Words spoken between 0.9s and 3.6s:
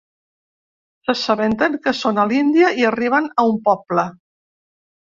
S'assabenten que són a l'Índia i arriben a